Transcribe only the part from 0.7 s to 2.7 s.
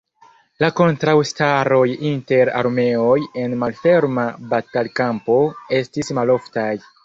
kontraŭstaroj inter